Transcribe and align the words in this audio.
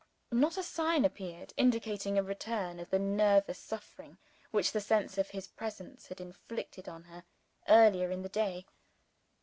Not 0.31 0.57
a 0.57 0.63
sign 0.63 1.05
appeared 1.05 1.53
indicating 1.57 2.17
a 2.17 2.23
return 2.23 2.79
of 2.79 2.89
the 2.89 2.97
nervous 2.97 3.59
suffering 3.59 4.17
which 4.49 4.71
the 4.71 4.81
sense 4.81 5.19
of 5.19 5.29
his 5.29 5.47
presence 5.47 6.07
had 6.07 6.19
inflicted 6.19 6.89
on 6.89 7.03
her, 7.03 7.23
earlier 7.69 8.09
in 8.09 8.23
the 8.23 8.29
day. 8.29 8.65